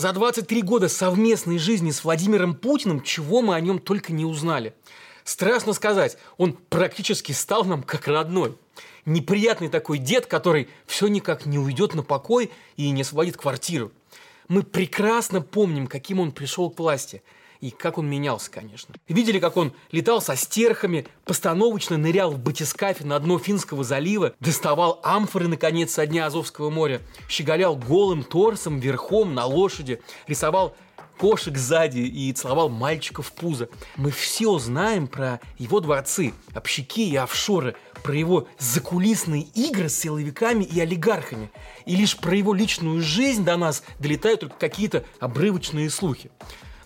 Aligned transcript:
за 0.00 0.12
23 0.12 0.62
года 0.62 0.88
совместной 0.88 1.58
жизни 1.58 1.90
с 1.90 2.04
Владимиром 2.04 2.54
Путиным, 2.54 3.02
чего 3.02 3.42
мы 3.42 3.54
о 3.54 3.60
нем 3.60 3.78
только 3.78 4.14
не 4.14 4.24
узнали. 4.24 4.72
Страшно 5.24 5.74
сказать, 5.74 6.16
он 6.38 6.54
практически 6.54 7.32
стал 7.32 7.64
нам 7.64 7.82
как 7.82 8.08
родной. 8.08 8.56
Неприятный 9.04 9.68
такой 9.68 9.98
дед, 9.98 10.24
который 10.24 10.68
все 10.86 11.06
никак 11.08 11.44
не 11.44 11.58
уйдет 11.58 11.94
на 11.94 12.02
покой 12.02 12.50
и 12.76 12.90
не 12.90 13.02
освободит 13.02 13.36
квартиру. 13.36 13.92
Мы 14.48 14.62
прекрасно 14.62 15.42
помним, 15.42 15.86
каким 15.86 16.18
он 16.18 16.32
пришел 16.32 16.70
к 16.70 16.78
власти– 16.78 17.22
и 17.60 17.70
как 17.70 17.98
он 17.98 18.08
менялся, 18.08 18.50
конечно. 18.50 18.94
Видели, 19.08 19.38
как 19.38 19.56
он 19.56 19.72
летал 19.92 20.20
со 20.20 20.36
стерхами, 20.36 21.06
постановочно 21.24 21.96
нырял 21.96 22.30
в 22.30 22.38
батискафе 22.38 23.04
на 23.04 23.18
дно 23.18 23.38
Финского 23.38 23.84
залива, 23.84 24.34
доставал 24.40 25.00
амфоры, 25.02 25.48
наконец, 25.48 25.92
со 25.92 26.06
дня 26.06 26.26
Азовского 26.26 26.70
моря, 26.70 27.00
щеголял 27.28 27.76
голым 27.76 28.24
торсом, 28.24 28.78
верхом, 28.78 29.34
на 29.34 29.44
лошади, 29.44 30.00
рисовал 30.26 30.74
кошек 31.18 31.54
сзади 31.58 31.98
и 31.98 32.32
целовал 32.32 32.70
мальчиков 32.70 33.26
в 33.26 33.32
пузо. 33.32 33.68
Мы 33.96 34.10
все 34.10 34.58
знаем 34.58 35.06
про 35.06 35.40
его 35.58 35.80
дворцы, 35.80 36.32
общаки 36.54 37.10
и 37.10 37.16
офшоры, 37.16 37.76
про 38.02 38.14
его 38.14 38.48
закулисные 38.58 39.42
игры 39.42 39.90
с 39.90 39.98
силовиками 39.98 40.64
и 40.64 40.80
олигархами. 40.80 41.50
И 41.84 41.94
лишь 41.94 42.16
про 42.16 42.34
его 42.34 42.54
личную 42.54 43.02
жизнь 43.02 43.44
до 43.44 43.58
нас 43.58 43.82
долетают 43.98 44.40
только 44.40 44.56
какие-то 44.56 45.04
обрывочные 45.18 45.90
слухи. 45.90 46.30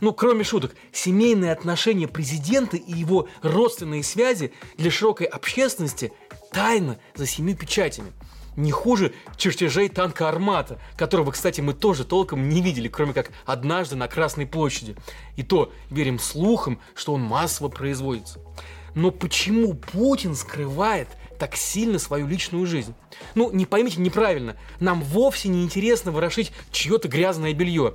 Ну, 0.01 0.13
кроме 0.13 0.45
шуток, 0.45 0.75
семейные 0.93 1.53
отношения 1.53 2.09
президента 2.09 2.77
и 2.77 2.93
его 2.93 3.29
родственные 3.43 4.03
связи 4.03 4.53
для 4.77 4.91
широкой 4.91 5.27
общественности 5.27 6.13
тайна 6.53 6.99
за 7.15 7.27
семью 7.27 7.57
печатями. 7.57 8.13
Не 8.57 8.71
хуже 8.71 9.13
чертежей 9.37 9.89
танка 9.89 10.29
«Армата», 10.29 10.79
которого, 10.97 11.33
кстати, 11.33 11.61
мы 11.61 11.75
тоже 11.75 12.05
толком 12.05 12.49
не 12.49 12.61
видели, 12.61 12.87
кроме 12.87 13.13
как 13.13 13.31
однажды 13.47 13.97
на 13.97 14.07
Красной 14.07 14.47
площади. 14.47 14.97
И 15.37 15.43
то 15.43 15.73
верим 15.91 16.21
слухам, 16.21 16.79
что 16.95 17.15
он 17.15 17.23
массово 17.23 17.69
производится. 17.69 18.41
Но 18.95 19.11
почему 19.11 19.75
Путин 19.75 20.37
скрывает 20.37 21.09
так 21.39 21.57
сильно 21.57 21.99
свою 21.99 22.29
личную 22.29 22.65
жизнь? 22.65 22.95
Ну, 23.35 23.51
не 23.51 23.67
поймите 23.67 24.01
неправильно, 24.01 24.57
нам 24.79 25.03
вовсе 25.03 25.49
не 25.49 25.65
интересно 25.65 26.13
ворошить 26.13 26.53
чье-то 26.71 27.09
грязное 27.09 27.53
белье. 27.55 27.95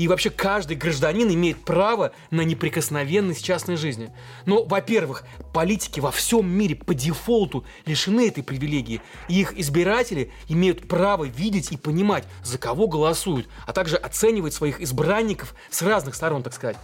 И 0.00 0.08
вообще 0.08 0.30
каждый 0.30 0.78
гражданин 0.78 1.28
имеет 1.28 1.62
право 1.62 2.12
на 2.30 2.40
неприкосновенность 2.40 3.44
частной 3.44 3.76
жизни. 3.76 4.10
Но, 4.46 4.64
во-первых, 4.64 5.24
политики 5.52 6.00
во 6.00 6.10
всем 6.10 6.48
мире 6.48 6.74
по 6.74 6.94
дефолту 6.94 7.66
лишены 7.84 8.28
этой 8.28 8.42
привилегии. 8.42 9.02
И 9.28 9.38
их 9.38 9.52
избиратели 9.58 10.32
имеют 10.48 10.88
право 10.88 11.24
видеть 11.24 11.70
и 11.70 11.76
понимать, 11.76 12.24
за 12.42 12.56
кого 12.56 12.88
голосуют, 12.88 13.46
а 13.66 13.74
также 13.74 13.96
оценивать 13.96 14.54
своих 14.54 14.80
избранников 14.80 15.54
с 15.68 15.82
разных 15.82 16.14
сторон, 16.14 16.42
так 16.42 16.54
сказать. 16.54 16.78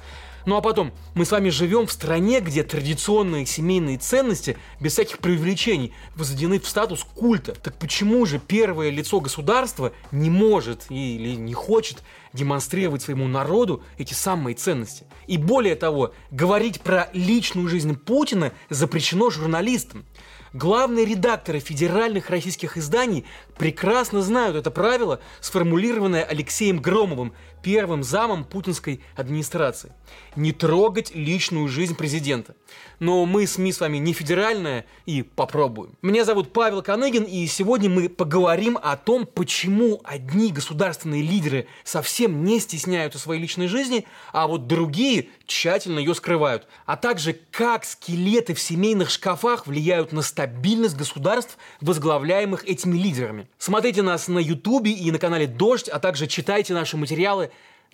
Ну 0.47 0.57
а 0.57 0.61
потом, 0.61 0.93
мы 1.15 1.25
с 1.25 1.33
вами 1.33 1.49
живем 1.49 1.89
в 1.89 1.93
стране, 1.93 2.39
где 2.39 2.63
традиционные 2.63 3.47
семейные 3.47 3.99
ценности 3.99 4.57
без 4.79 4.93
всяких 4.93 5.19
преувеличений 5.19 5.93
возведены 6.15 6.61
в 6.61 6.69
статус 6.69 7.03
культа. 7.03 7.53
Так 7.53 7.77
почему 7.81 8.25
же 8.27 8.39
первое 8.39 8.91
лицо 8.91 9.21
государства 9.21 9.93
не 10.13 10.31
может 10.31 10.87
или 10.89 11.35
не 11.35 11.53
хочет 11.53 12.05
демонстрировать 12.33 13.03
своему 13.03 13.27
народу 13.27 13.83
эти 13.99 14.15
самые 14.15 14.55
ценности? 14.55 15.05
И 15.27 15.37
более 15.37 15.75
того, 15.75 16.15
говорить 16.31 16.81
про 16.81 17.11
личную 17.13 17.67
жизнь 17.69 17.97
Путина 17.97 18.53
запрещено 18.71 19.31
журналистам. 19.31 20.07
Главные 20.53 21.05
редакторы 21.05 21.59
федеральных 21.59 22.31
российских 22.31 22.79
изданий 22.79 23.27
прекрасно 23.59 24.23
знают 24.23 24.57
это 24.57 24.71
правило, 24.71 25.21
сформулированное 25.41 26.25
Алексеем 26.25 26.79
Громовым, 26.79 27.35
первым 27.67 28.05
замом 28.05 28.45
путинской 28.45 29.01
администрации. 29.17 29.91
Не 30.37 30.53
трогать 30.53 31.13
личную 31.17 31.67
жизнь 31.67 31.97
президента. 31.97 32.55
Но 33.01 33.27
мы 33.27 33.45
СМИ 33.45 33.73
с 33.73 33.81
вами 33.81 33.97
не 33.97 34.13
федеральная 34.13 34.87
и 35.05 35.23
попробуем. 35.23 35.99
Меня 36.01 36.25
зовут 36.25 36.53
Павел 36.53 36.81
Коныгин, 36.81 37.25
и 37.25 37.45
сегодня 37.47 37.91
мы 37.91 38.09
поговорим 38.09 38.79
о 38.81 38.97
том, 38.97 39.27
почему 39.27 40.01
одни 40.05 40.53
государственные 40.53 41.23
лидеры 41.23 41.67
совсем 41.83 42.45
не 42.45 42.61
стесняются 42.61 43.19
своей 43.19 43.43
личной 43.43 43.67
жизни, 43.67 44.07
а 44.33 44.47
вот 44.47 44.69
другие 44.69 45.29
тщательно 45.45 45.99
ее 45.99 46.15
скрывают. 46.15 46.69
А 46.87 46.97
также 46.97 47.37
как 47.51 47.85
скелеты 47.85 48.55
в 48.55 48.61
семейных 48.61 49.11
шкафах 49.11 49.67
влияют 49.67 50.13
на 50.13 50.23
стабильность 50.23 50.97
государств, 50.97 51.59
возглавляемых 51.81 52.65
этими 52.65 52.97
лидерами. 52.97 53.49
Смотрите 53.59 54.03
нас 54.03 54.29
на 54.29 54.39
Ютубе 54.39 54.93
и 54.93 55.11
на 55.11 55.19
канале 55.19 55.49
Дождь, 55.49 55.89
а 55.89 55.99
также 55.99 56.29
читайте 56.29 56.73
наши 56.73 56.97
материалы 56.97 57.51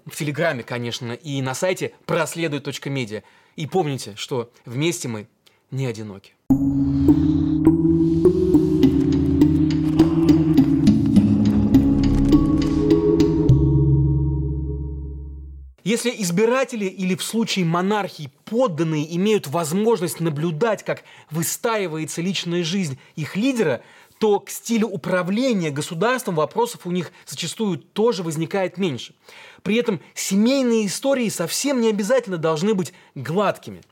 в 0.06 0.16
Телеграме, 0.16 0.62
конечно, 0.62 1.12
и 1.12 1.40
на 1.42 1.54
сайте 1.54 1.92
проследует.медиа. 2.06 3.22
И 3.56 3.66
помните, 3.66 4.14
что 4.16 4.50
вместе 4.64 5.08
мы 5.08 5.28
не 5.70 5.86
одиноки. 5.86 6.34
Если 15.84 16.10
избиратели 16.10 16.84
или 16.84 17.16
в 17.16 17.22
случае 17.24 17.64
монархии 17.64 18.32
подданные 18.44 19.16
имеют 19.16 19.48
возможность 19.48 20.20
наблюдать, 20.20 20.84
как 20.84 21.02
выстаивается 21.30 22.22
личная 22.22 22.62
жизнь 22.62 22.98
их 23.16 23.36
лидера, 23.36 23.82
то 24.18 24.38
к 24.38 24.50
стилю 24.50 24.86
управления 24.86 25.70
государством 25.70 26.36
вопросов 26.36 26.86
у 26.86 26.92
них 26.92 27.10
зачастую 27.26 27.78
тоже 27.78 28.22
возникает 28.22 28.78
меньше. 28.78 29.14
При 29.62 29.76
этом 29.76 30.00
семейные 30.14 30.86
истории 30.86 31.28
совсем 31.28 31.80
не 31.80 31.88
обязательно 31.88 32.38
должны 32.38 32.74
быть 32.74 32.92
гладкими. 33.14 33.82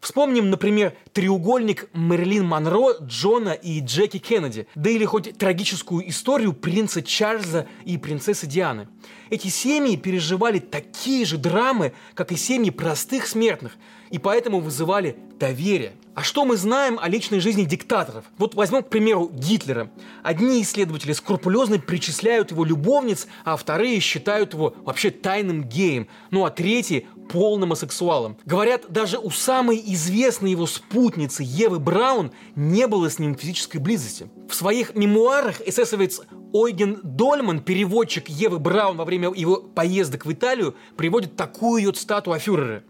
Вспомним, 0.00 0.48
например, 0.48 0.94
треугольник 1.12 1.88
Мэрилин 1.92 2.46
Монро, 2.46 2.94
Джона 3.02 3.50
и 3.50 3.80
Джеки 3.80 4.18
Кеннеди, 4.18 4.66
да 4.74 4.88
или 4.88 5.04
хоть 5.04 5.36
трагическую 5.36 6.08
историю 6.08 6.54
принца 6.54 7.02
Чарльза 7.02 7.68
и 7.84 7.98
принцессы 7.98 8.46
Дианы. 8.46 8.88
Эти 9.28 9.48
семьи 9.48 9.96
переживали 9.96 10.58
такие 10.58 11.26
же 11.26 11.36
драмы, 11.36 11.92
как 12.14 12.32
и 12.32 12.36
семьи 12.36 12.70
простых 12.70 13.26
смертных, 13.26 13.76
и 14.10 14.18
поэтому 14.18 14.60
вызывали 14.60 15.16
доверие. 15.38 15.92
А 16.14 16.22
что 16.22 16.44
мы 16.44 16.56
знаем 16.56 16.98
о 17.00 17.08
личной 17.08 17.38
жизни 17.40 17.64
диктаторов? 17.64 18.24
Вот 18.36 18.54
возьмем, 18.54 18.82
к 18.82 18.88
примеру, 18.88 19.30
Гитлера. 19.32 19.90
Одни 20.22 20.60
исследователи 20.60 21.12
скрупулезно 21.12 21.78
причисляют 21.78 22.50
его 22.50 22.64
любовниц, 22.64 23.26
а 23.44 23.56
вторые 23.56 24.00
считают 24.00 24.54
его 24.54 24.74
вообще 24.84 25.10
тайным 25.22 25.64
геем, 25.64 26.08
ну 26.30 26.44
а 26.44 26.50
третьи– 26.50 27.06
полным 27.30 27.72
асексуалом. 27.72 28.36
Говорят, 28.44 28.86
даже 28.90 29.18
у 29.18 29.30
самой 29.30 29.80
известной 29.86 30.50
его 30.50 30.66
спутницы 30.66 31.44
Евы 31.46 31.78
Браун 31.78 32.32
не 32.56 32.86
было 32.86 33.08
с 33.08 33.18
ним 33.18 33.36
физической 33.36 33.78
близости. 33.78 34.28
В 34.48 34.54
своих 34.54 34.96
мемуарах 34.96 35.60
эсэсовец 35.60 36.22
Ойген 36.52 36.98
Дольман, 37.04 37.60
переводчик 37.60 38.28
Евы 38.28 38.58
Браун 38.58 38.96
во 38.96 39.04
время 39.04 39.32
его 39.32 39.58
поездок 39.58 40.26
в 40.26 40.32
Италию, 40.32 40.74
приводит 40.96 41.36
такую 41.36 41.82
ее 41.82 41.92
цитату 41.92 42.32
о 42.32 42.38
фюрере. 42.38 42.82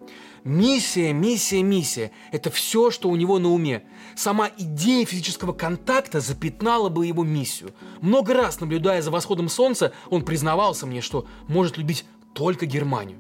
Миссия, 0.43 1.13
миссия, 1.13 1.63
миссия– 1.63 2.13
это 2.33 2.51
все, 2.51 2.91
что 2.91 3.11
у 3.11 3.17
него 3.17 3.39
на 3.39 3.53
уме. 3.53 3.83
Сама 4.17 4.51
идея 4.57 5.05
физического 5.05 5.53
контакта 5.53 6.21
запятнала 6.21 6.89
бы 6.89 7.07
его 7.07 7.25
миссию. 7.25 7.73
Много 8.01 8.33
раз, 8.33 8.59
наблюдая 8.59 9.03
за 9.03 9.11
восходом 9.11 9.51
солнца, 9.51 9.93
он 10.09 10.25
признавался 10.25 10.87
мне, 10.87 11.03
что 11.03 11.27
может 11.47 11.77
любить 11.77 12.07
только 12.35 12.67
Германию. 12.67 13.19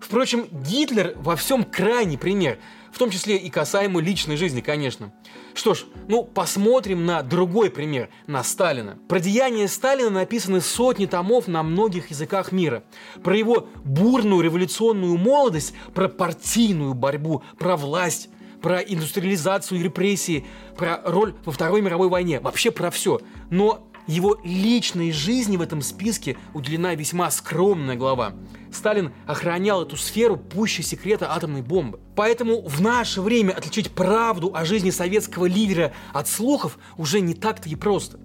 Впрочем, 0.00 0.46
Гитлер 0.50 1.14
во 1.16 1.34
всем 1.34 1.64
крайний 1.64 2.18
пример, 2.18 2.58
в 2.92 2.98
том 2.98 3.10
числе 3.10 3.38
и 3.38 3.48
касаемо 3.48 4.00
личной 4.00 4.36
жизни, 4.36 4.60
конечно. 4.60 5.14
Что 5.54 5.72
ж, 5.72 5.84
ну 6.08 6.24
посмотрим 6.24 7.06
на 7.06 7.22
другой 7.22 7.70
пример, 7.70 8.10
на 8.26 8.44
Сталина. 8.44 8.98
Про 9.08 9.20
деяния 9.20 9.66
Сталина 9.66 10.10
написаны 10.10 10.60
сотни 10.60 11.06
томов 11.06 11.48
на 11.48 11.62
многих 11.62 12.10
языках 12.10 12.52
мира. 12.52 12.84
Про 13.22 13.36
его 13.36 13.68
бурную 13.82 14.42
революционную 14.42 15.16
молодость, 15.16 15.74
про 15.94 16.08
партийную 16.08 16.92
борьбу, 16.92 17.42
про 17.58 17.76
власть, 17.76 18.28
про 18.60 18.80
индустриализацию 18.80 19.80
и 19.80 19.82
репрессии, 19.82 20.46
про 20.76 21.00
роль 21.04 21.34
во 21.44 21.52
Второй 21.52 21.80
мировой 21.80 22.08
войне, 22.08 22.40
вообще 22.40 22.70
про 22.70 22.90
все. 22.90 23.20
Но 23.50 23.88
его 24.06 24.38
личной 24.44 25.12
жизни 25.12 25.56
в 25.56 25.62
этом 25.62 25.82
списке 25.82 26.36
уделена 26.52 26.94
весьма 26.94 27.30
скромная 27.30 27.96
глава. 27.96 28.34
Сталин 28.72 29.12
охранял 29.26 29.82
эту 29.82 29.96
сферу 29.96 30.36
пуще 30.36 30.82
секрета 30.82 31.32
атомной 31.32 31.62
бомбы. 31.62 32.00
Поэтому 32.16 32.60
в 32.62 32.80
наше 32.80 33.20
время 33.20 33.52
отличить 33.52 33.90
правду 33.90 34.52
о 34.54 34.64
жизни 34.64 34.90
советского 34.90 35.46
лидера 35.46 35.92
от 36.12 36.28
слухов 36.28 36.78
уже 36.96 37.20
не 37.20 37.34
так-то 37.34 37.68
и 37.68 37.76
просто. 37.76 38.18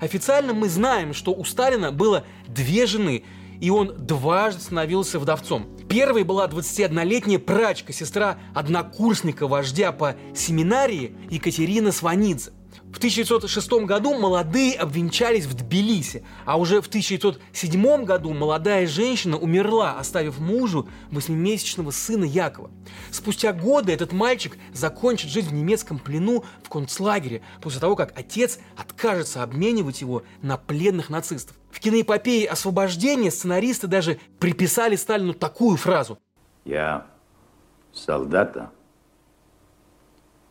Официально 0.00 0.54
мы 0.54 0.68
знаем, 0.68 1.12
что 1.12 1.32
у 1.32 1.44
Сталина 1.44 1.90
было 1.90 2.24
две 2.46 2.86
жены, 2.86 3.24
и 3.60 3.70
он 3.70 3.94
дважды 3.98 4.62
становился 4.62 5.18
вдовцом. 5.18 5.66
Первой 5.88 6.22
была 6.22 6.46
21-летняя 6.46 7.38
прачка, 7.38 7.92
сестра 7.92 8.38
однокурсника 8.54 9.48
вождя 9.48 9.90
по 9.90 10.14
семинарии 10.34 11.16
Екатерина 11.30 11.90
Сванидзе. 11.90 12.52
В 12.92 12.96
1906 12.96 13.84
году 13.84 14.18
молодые 14.18 14.74
обвенчались 14.74 15.44
в 15.44 15.54
Тбилиси, 15.54 16.24
а 16.46 16.58
уже 16.58 16.80
в 16.80 16.86
1907 16.88 18.04
году 18.04 18.32
молодая 18.32 18.86
женщина 18.86 19.36
умерла, 19.36 19.98
оставив 19.98 20.38
мужу 20.38 20.88
восьмимесячного 21.10 21.90
сына 21.90 22.24
Якова. 22.24 22.70
Спустя 23.10 23.52
годы 23.52 23.92
этот 23.92 24.12
мальчик 24.12 24.56
закончит 24.72 25.30
жизнь 25.30 25.50
в 25.50 25.52
немецком 25.52 25.98
плену 25.98 26.44
в 26.62 26.70
концлагере, 26.70 27.42
после 27.60 27.78
того, 27.80 27.94
как 27.94 28.18
отец 28.18 28.58
откажется 28.76 29.42
обменивать 29.42 30.00
его 30.00 30.22
на 30.40 30.56
пленных 30.56 31.10
нацистов. 31.10 31.56
В 31.70 31.80
киноэпопее 31.80 32.48
освобождения 32.48 33.30
сценаристы 33.30 33.86
даже 33.86 34.18
приписали 34.38 34.96
Сталину 34.96 35.34
такую 35.34 35.76
фразу. 35.76 36.18
«Я 36.64 37.06
солдата 37.92 38.70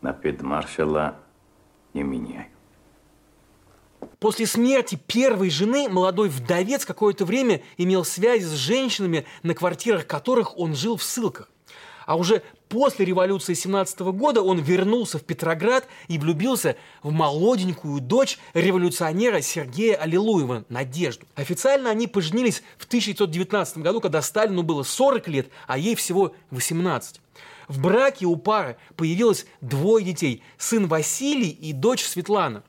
на 0.01 0.13
фельдмаршала 0.13 1.15
не 1.97 2.03
меняю. 2.03 2.45
После 4.19 4.47
смерти 4.47 4.99
первой 5.07 5.49
жены 5.49 5.89
молодой 5.89 6.29
вдовец 6.29 6.85
какое-то 6.85 7.25
время 7.25 7.61
имел 7.77 8.03
связи 8.03 8.45
с 8.45 8.51
женщинами, 8.51 9.25
на 9.43 9.53
квартирах 9.53 10.07
которых 10.07 10.57
он 10.57 10.75
жил 10.75 10.97
в 10.97 11.03
ссылках. 11.03 11.49
А 12.05 12.15
уже 12.15 12.41
после 12.69 13.05
революции 13.05 13.53
17 13.53 13.99
года 13.99 14.41
он 14.41 14.59
вернулся 14.59 15.19
в 15.19 15.23
Петроград 15.23 15.87
и 16.07 16.17
влюбился 16.17 16.77
в 17.03 17.11
молоденькую 17.11 17.99
дочь 17.99 18.39
революционера 18.53 19.41
Сергея 19.41 19.97
Аллилуева, 19.97 20.63
Надежду. 20.69 21.25
Официально 21.35 21.89
они 21.89 22.07
поженились 22.07 22.63
в 22.77 22.85
1919 22.85 23.79
году, 23.79 23.99
когда 23.99 24.21
Сталину 24.21 24.63
было 24.63 24.83
40 24.83 25.27
лет, 25.27 25.49
а 25.67 25.77
ей 25.77 25.95
всего 25.95 26.33
18. 26.51 27.19
В 27.67 27.81
браке 27.81 28.25
у 28.25 28.35
пары 28.37 28.77
появилось 28.95 29.45
двое 29.61 30.05
детей– 30.05 30.43
сын 30.57 30.87
Василий 30.87 31.49
и 31.49 31.73
дочь 31.73 32.03
Светлана. 32.03 32.63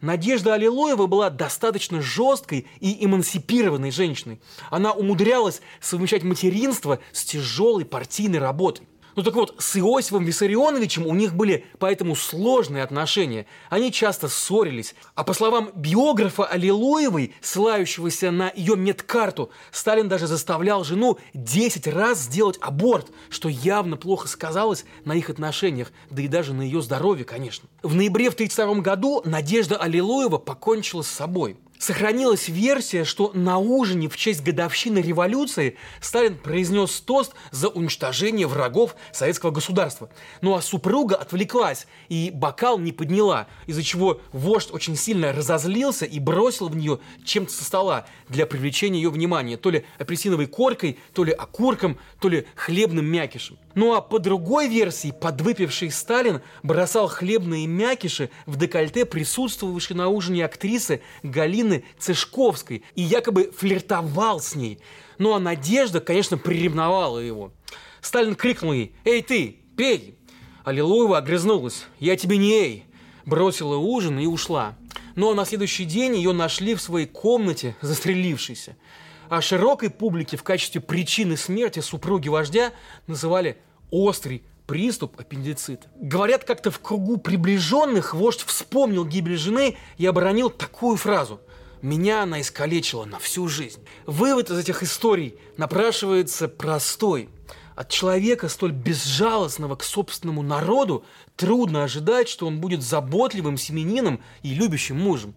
Надежда 0.00 0.54
Аллилуева 0.54 1.06
была 1.06 1.30
достаточно 1.30 2.00
жесткой 2.00 2.66
и 2.80 3.04
эмансипированной 3.04 3.90
женщиной. 3.90 4.40
Она 4.70 4.92
умудрялась 4.92 5.60
совмещать 5.80 6.24
материнство 6.24 6.98
с 7.12 7.24
тяжелой 7.24 7.84
партийной 7.84 8.38
работой. 8.38 8.88
Ну 9.20 9.24
так 9.24 9.34
вот, 9.34 9.54
с 9.58 9.76
Иосифом 9.76 10.24
Виссарионовичем 10.24 11.06
у 11.06 11.14
них 11.14 11.34
были 11.34 11.66
поэтому 11.78 12.16
сложные 12.16 12.82
отношения. 12.82 13.44
Они 13.68 13.92
часто 13.92 14.28
ссорились. 14.28 14.94
А 15.14 15.24
по 15.24 15.34
словам 15.34 15.72
биографа 15.74 16.46
Аллилуевой, 16.46 17.34
ссылающегося 17.42 18.30
на 18.30 18.50
ее 18.56 18.76
медкарту, 18.76 19.50
Сталин 19.72 20.08
даже 20.08 20.26
заставлял 20.26 20.84
жену 20.84 21.18
10 21.34 21.86
раз 21.88 22.20
сделать 22.20 22.56
аборт, 22.62 23.08
что 23.28 23.50
явно 23.50 23.98
плохо 23.98 24.26
сказалось 24.26 24.86
на 25.04 25.12
их 25.12 25.28
отношениях, 25.28 25.92
да 26.08 26.22
и 26.22 26.26
даже 26.26 26.54
на 26.54 26.62
ее 26.62 26.80
здоровье, 26.80 27.26
конечно. 27.26 27.68
В 27.82 27.94
ноябре 27.94 28.30
в 28.30 28.32
1932 28.32 28.82
году 28.82 29.20
Надежда 29.26 29.76
Аллилуева 29.76 30.38
покончила 30.38 31.02
с 31.02 31.08
собой. 31.08 31.58
Сохранилась 31.80 32.48
версия, 32.48 33.04
что 33.04 33.32
на 33.32 33.56
ужине 33.56 34.10
в 34.10 34.16
честь 34.18 34.42
годовщины 34.42 34.98
революции 34.98 35.78
Сталин 36.02 36.36
произнес 36.36 37.00
тост 37.00 37.32
за 37.52 37.68
уничтожение 37.68 38.46
врагов 38.46 38.94
советского 39.12 39.50
государства. 39.50 40.10
Ну 40.42 40.54
а 40.54 40.60
супруга 40.60 41.16
отвлеклась 41.16 41.86
и 42.10 42.30
бокал 42.34 42.78
не 42.78 42.92
подняла, 42.92 43.46
из-за 43.66 43.82
чего 43.82 44.20
вождь 44.32 44.68
очень 44.72 44.94
сильно 44.94 45.32
разозлился 45.32 46.04
и 46.04 46.20
бросил 46.20 46.68
в 46.68 46.76
нее 46.76 47.00
чем-то 47.24 47.50
со 47.50 47.64
стола 47.64 48.04
для 48.28 48.44
привлечения 48.44 49.00
ее 49.00 49.08
внимания. 49.08 49.56
То 49.56 49.70
ли 49.70 49.86
апельсиновой 49.98 50.48
коркой, 50.48 50.98
то 51.14 51.24
ли 51.24 51.32
окурком, 51.32 51.98
то 52.20 52.28
ли 52.28 52.46
хлебным 52.56 53.06
мякишем. 53.06 53.56
Ну 53.74 53.94
а 53.94 54.02
по 54.02 54.18
другой 54.18 54.68
версии, 54.68 55.12
подвыпивший 55.12 55.90
Сталин 55.90 56.42
бросал 56.62 57.08
хлебные 57.08 57.66
мякиши 57.66 58.28
в 58.44 58.56
декольте 58.56 59.06
присутствовавшей 59.06 59.96
на 59.96 60.08
ужине 60.08 60.44
актрисы 60.44 61.00
Галины 61.22 61.69
Цышковской 61.98 62.84
и 62.94 63.02
якобы 63.02 63.52
флиртовал 63.56 64.40
с 64.40 64.54
ней. 64.54 64.80
Ну 65.18 65.34
а 65.34 65.40
Надежда, 65.40 66.00
конечно, 66.00 66.36
приревновала 66.38 67.18
его. 67.18 67.52
Сталин 68.00 68.34
крикнул 68.34 68.72
ей 68.72 68.94
«Эй 69.04 69.22
ты, 69.22 69.58
пей!» 69.76 70.16
Аллилуева 70.64 71.18
огрызнулась 71.18 71.86
«Я 71.98 72.16
тебе 72.16 72.36
не 72.36 72.52
эй!» 72.52 72.84
Бросила 73.24 73.76
ужин 73.76 74.18
и 74.18 74.26
ушла. 74.26 74.76
Ну 75.14 75.30
а 75.30 75.34
на 75.34 75.44
следующий 75.44 75.84
день 75.84 76.16
ее 76.16 76.32
нашли 76.32 76.74
в 76.74 76.80
своей 76.80 77.06
комнате, 77.06 77.76
застрелившейся 77.80 78.76
а 79.30 79.40
широкой 79.40 79.90
публике 79.90 80.36
в 80.36 80.42
качестве 80.42 80.80
причины 80.80 81.36
смерти 81.36 81.78
супруги 81.78 82.28
вождя 82.28 82.72
называли 83.06 83.56
острый 83.90 84.42
приступ 84.66 85.18
аппендицита. 85.20 85.86
Говорят, 85.96 86.42
как-то 86.42 86.72
в 86.72 86.80
кругу 86.80 87.16
приближенных 87.16 88.12
вождь 88.12 88.42
вспомнил 88.44 89.04
гибель 89.04 89.36
жены 89.36 89.76
и 89.98 90.06
оборонил 90.06 90.50
такую 90.50 90.96
фразу 90.96 91.40
«Меня 91.82 92.22
она 92.22 92.40
искалечила 92.40 93.04
на 93.04 93.18
всю 93.18 93.48
жизнь». 93.48 93.82
Вывод 94.06 94.50
из 94.50 94.58
этих 94.58 94.82
историй 94.82 95.36
напрашивается 95.56 96.48
простой. 96.48 97.28
От 97.74 97.88
человека, 97.88 98.48
столь 98.48 98.72
безжалостного 98.72 99.76
к 99.76 99.82
собственному 99.82 100.42
народу, 100.42 101.04
трудно 101.36 101.84
ожидать, 101.84 102.28
что 102.28 102.46
он 102.46 102.60
будет 102.60 102.82
заботливым 102.82 103.56
семенином 103.56 104.20
и 104.42 104.54
любящим 104.54 104.98
мужем. 104.98 105.34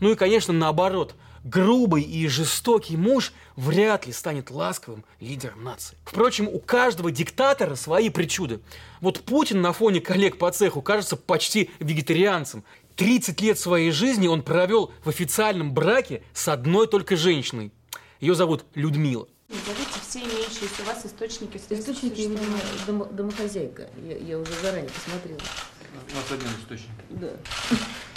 Ну 0.00 0.10
и, 0.10 0.14
конечно, 0.14 0.52
наоборот– 0.52 1.14
грубый 1.44 2.02
и 2.02 2.28
жестокий 2.28 2.96
муж 2.96 3.32
вряд 3.56 4.06
ли 4.06 4.12
станет 4.12 4.50
ласковым 4.50 5.04
лидером 5.20 5.64
нации. 5.64 5.96
Впрочем, 6.04 6.48
у 6.48 6.58
каждого 6.58 7.10
диктатора 7.10 7.74
свои 7.74 8.10
причуды. 8.10 8.60
Вот 9.00 9.20
Путин 9.22 9.60
на 9.60 9.72
фоне 9.72 10.00
коллег 10.00 10.38
по 10.38 10.50
цеху 10.50 10.82
кажется 10.82 11.16
почти 11.16 11.70
вегетарианцем. 11.80 12.64
30 12.96 13.40
лет 13.40 13.58
своей 13.58 13.90
жизни 13.90 14.26
он 14.26 14.42
провел 14.42 14.92
в 15.04 15.08
официальном 15.08 15.72
браке 15.72 16.22
с 16.32 16.48
одной 16.48 16.86
только 16.86 17.16
женщиной. 17.16 17.72
Ее 18.20 18.34
зовут 18.34 18.64
Людмила. 18.74 19.28
Назовите 19.48 20.00
все 20.08 20.20
имеющиеся 20.20 20.82
у 20.82 20.86
вас 20.86 21.04
источники 21.04 21.60
Источники 21.68 22.20
именно 22.20 22.40
домо, 22.86 23.04
домохозяйка. 23.06 23.90
Я, 24.08 24.16
я 24.16 24.38
уже 24.38 24.52
заранее 24.62 24.90
посмотрела. 24.90 25.40
У 26.10 26.14
нас 26.14 26.30
один 26.30 26.48
источник. 26.58 26.90
Да. 27.10 27.30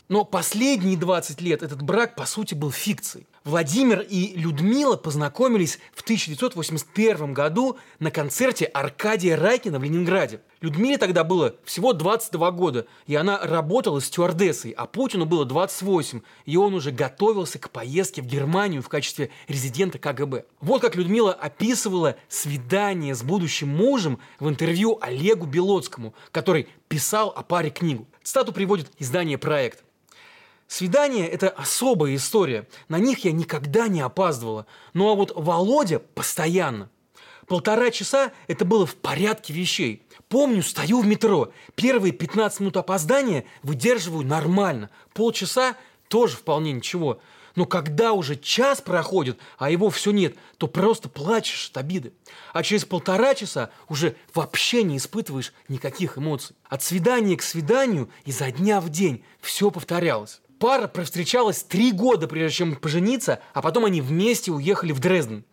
Но 0.08 0.24
последние 0.24 0.98
20 0.98 1.42
лет 1.42 1.64
этот 1.64 1.82
брак, 1.82 2.16
по 2.16 2.26
сути, 2.26 2.54
был 2.54 2.72
фикцией. 2.72 3.26
Владимир 3.44 4.02
и 4.02 4.36
Людмила 4.36 4.98
познакомились 4.98 5.78
в 5.94 6.02
1981 6.02 7.34
году 7.34 7.78
на 8.00 8.10
концерте 8.10 8.66
Аркадия 8.66 9.38
Райкина 9.38 9.78
в 9.78 9.84
Ленинграде. 9.84 10.42
Людмиле 10.62 10.98
тогда 10.98 11.24
было 11.24 11.56
всего 11.64 11.94
22 11.94 12.52
года, 12.52 12.88
и 13.06 13.14
она 13.14 13.40
работала 13.40 14.02
стюардессой, 14.02 14.72
а 14.72 14.88
Путину 14.88 15.28
было 15.28 15.46
28, 15.46 16.22
и 16.46 16.58
он 16.58 16.74
уже 16.74 16.90
готовился 16.90 17.60
к 17.60 17.70
поездке 17.70 18.24
в 18.24 18.26
Германию 18.26 18.82
в 18.82 18.90
качестве 18.90 19.30
резидента 19.48 20.00
КГБ. 20.00 20.46
Вот 20.60 20.82
как 20.82 20.96
Людмила 20.96 21.34
описывала 21.34 22.16
свидание 22.28 23.14
с 23.14 23.22
будущим 23.22 23.70
мужем 23.70 24.18
в 24.40 24.50
интервью 24.50 24.98
Олегу 25.02 25.46
Белоцкому, 25.46 26.16
который 26.32 26.68
писал 26.88 27.30
о 27.36 27.44
паре 27.44 27.70
книгу. 27.70 28.08
Цитату 28.24 28.54
приводит 28.54 28.90
издание 28.98 29.38
«Проект». 29.38 29.85
Свидание– 30.68 31.28
это 31.30 31.50
особая 31.50 32.16
история. 32.16 32.68
На 32.90 33.00
них 33.00 33.26
я 33.26 33.32
никогда 33.32 33.88
не 33.88 34.02
опаздывала. 34.02 34.66
Ну 34.94 35.10
а 35.10 35.16
вот 35.16 35.32
Володя 35.36 36.00
постоянно. 36.00 36.90
Полтора 37.48 37.92
часа– 37.92 38.32
это 38.48 38.66
было 38.66 38.86
в 38.86 38.96
порядке 38.96 39.54
вещей. 39.54 40.04
Помню, 40.30 40.64
стою 40.64 41.02
в 41.02 41.06
метро. 41.06 41.52
Первые 41.76 42.12
15 42.12 42.62
минут 42.62 42.78
опоздания 42.78 43.46
выдерживаю 43.62 44.26
нормально. 44.26 44.90
Полчаса– 45.14 45.76
тоже 46.08 46.38
вполне 46.38 46.72
ничего. 46.72 47.20
Но 47.56 47.66
когда 47.66 48.12
уже 48.12 48.36
час 48.36 48.82
проходит, 48.82 49.40
а 49.58 49.70
его 49.70 49.90
все 49.90 50.12
нет, 50.12 50.36
то 50.58 50.68
просто 50.68 51.08
плачешь 51.08 51.70
от 51.70 51.78
обиды. 51.78 52.14
А 52.52 52.64
через 52.64 52.84
полтора 52.84 53.34
часа 53.34 53.70
уже 53.88 54.16
вообще 54.34 54.84
не 54.84 54.98
испытываешь 54.98 55.54
никаких 55.70 56.18
эмоций. 56.18 56.56
От 56.66 56.84
свидания 56.84 57.38
к 57.38 57.42
свиданию 57.42 58.10
изо 58.26 58.52
дня 58.52 58.82
в 58.82 58.90
день 58.90 59.24
все 59.40 59.72
повторялось. 59.72 60.42
Пара 60.66 60.88
провстречалась 60.88 61.62
три 61.62 61.92
года, 61.92 62.28
прежде 62.28 62.58
чем 62.58 62.76
пожениться, 62.76 63.40
а 63.54 63.62
потом 63.62 63.86
они 63.86 64.02
вместе 64.02 64.52
уехали 64.52 64.94
в 64.94 65.00
Дрезден. 65.00 65.46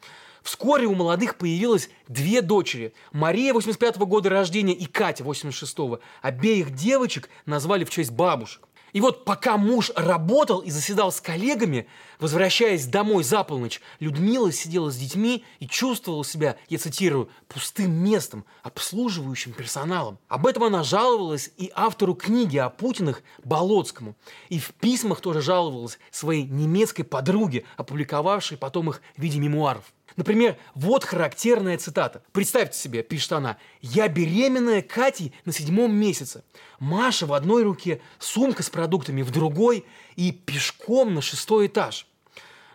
Вскоре 0.42 0.86
у 0.86 0.94
молодых 0.94 1.36
появилось 1.36 1.90
две 2.08 2.40
дочери. 2.40 2.94
Мария 3.12 3.52
85 3.52 3.98
-го 3.98 4.06
года 4.06 4.30
рождения 4.30 4.72
и 4.72 4.86
Катя 4.86 5.22
86 5.22 5.78
-го. 5.78 6.00
Обеих 6.22 6.74
девочек 6.74 7.28
назвали 7.44 7.84
в 7.84 7.90
честь 7.90 8.10
бабушек. 8.10 8.66
И 8.92 9.00
вот 9.00 9.24
пока 9.24 9.56
муж 9.56 9.90
работал 9.96 10.60
и 10.60 10.70
заседал 10.70 11.10
с 11.12 11.20
коллегами, 11.20 11.86
возвращаясь 12.20 12.86
домой 12.86 13.24
за 13.24 13.42
полночь, 13.42 13.80
Людмила 14.00 14.52
сидела 14.52 14.90
с 14.90 14.96
детьми 14.96 15.44
и 15.60 15.66
чувствовала 15.66 16.24
себя, 16.24 16.56
я 16.68 16.78
цитирую, 16.78 17.30
пустым 17.48 17.92
местом, 17.92 18.44
обслуживающим 18.62 19.52
персоналом. 19.52 20.18
Об 20.28 20.46
этом 20.46 20.64
она 20.64 20.82
жаловалась 20.82 21.50
и 21.56 21.72
автору 21.74 22.14
книги 22.14 22.58
о 22.58 22.68
Путинах 22.68 23.22
Болоцкому. 23.44 24.14
И 24.50 24.58
в 24.58 24.72
письмах 24.74 25.20
тоже 25.20 25.40
жаловалась 25.40 25.98
своей 26.10 26.44
немецкой 26.44 27.04
подруге, 27.04 27.64
опубликовавшей 27.76 28.58
потом 28.58 28.90
их 28.90 29.00
в 29.16 29.22
виде 29.22 29.38
мемуаров. 29.38 29.84
Например, 30.16 30.56
вот 30.74 31.04
характерная 31.04 31.78
цитата. 31.78 32.22
Представьте 32.32 32.78
себе, 32.78 33.02
пишет 33.02 33.32
она, 33.32 33.56
«Я 33.80 34.08
беременная 34.08 34.82
Катей 34.82 35.32
на 35.44 35.52
седьмом 35.52 35.94
месяце. 35.94 36.44
Маша 36.78 37.26
в 37.26 37.32
одной 37.32 37.62
руке, 37.62 38.00
сумка 38.18 38.62
с 38.62 38.70
продуктами 38.70 39.22
в 39.22 39.30
другой 39.30 39.84
и 40.16 40.32
пешком 40.32 41.14
на 41.14 41.22
шестой 41.22 41.66
этаж». 41.66 42.06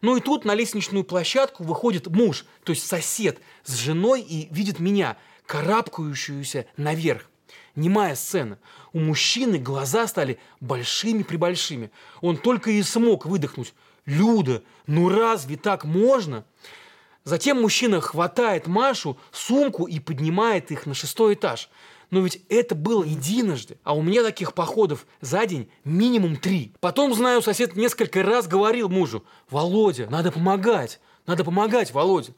Ну 0.01 0.15
и 0.15 0.21
тут 0.21 0.45
на 0.45 0.53
лестничную 0.53 1.03
площадку 1.03 1.63
выходит 1.63 2.07
муж, 2.07 2.45
то 2.63 2.71
есть 2.71 2.85
сосед, 2.85 3.39
с 3.63 3.75
женой 3.75 4.21
и 4.21 4.47
видит 4.53 4.79
меня, 4.79 5.17
карабкающуюся 5.47 6.67
наверх. 6.77 7.29
Немая 7.75 8.15
сцена. 8.15 8.59
У 8.93 8.99
мужчины 8.99 9.57
глаза 9.57 10.07
стали 10.07 10.39
большими-пребольшими. 10.61 11.91
Он 12.21 12.37
только 12.37 12.71
и 12.71 12.81
смог 12.83 13.25
выдохнуть. 13.25 13.73
«Люда, 14.05 14.63
ну 14.85 15.09
разве 15.09 15.57
так 15.57 15.83
можно?» 15.83 16.45
Затем 17.27 17.61
мужчина 17.61 17.99
хватает 17.99 18.67
Машу, 18.67 19.17
сумку 19.33 19.85
и 19.85 19.99
поднимает 19.99 20.71
их 20.71 20.85
на 20.85 20.93
шестой 20.93 21.33
этаж. 21.33 21.69
Но 22.09 22.21
ведь 22.21 22.41
это 22.47 22.73
было 22.73 23.03
единожды, 23.03 23.77
а 23.83 23.97
у 23.97 24.01
меня 24.01 24.23
таких 24.23 24.53
походов 24.53 25.05
за 25.19 25.45
день 25.45 25.69
минимум 25.83 26.37
три. 26.37 26.71
Потом, 26.79 27.13
знаю, 27.13 27.41
сосед 27.41 27.75
несколько 27.75 28.23
раз 28.23 28.47
говорил 28.47 28.87
мужу, 28.87 29.25
«Володя, 29.49 30.07
надо 30.09 30.31
помогать, 30.31 31.01
надо 31.25 31.43
помогать, 31.43 31.91
Володя». 31.91 32.31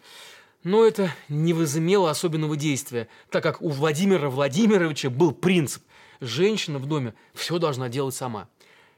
Но 0.64 0.84
это 0.84 1.14
не 1.28 1.54
возымело 1.54 2.10
особенного 2.10 2.58
действия, 2.58 3.10
так 3.30 3.44
как 3.44 3.62
у 3.62 3.70
Владимира 3.70 4.32
Владимировича 4.32 5.12
был 5.12 5.34
принцип 5.34 5.84
«женщина 6.20 6.80
в 6.80 6.88
доме 6.88 7.14
все 7.36 7.60
должна 7.60 7.90
делать 7.90 8.16
сама». 8.16 8.48